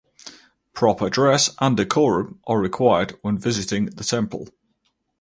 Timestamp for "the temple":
3.85-4.47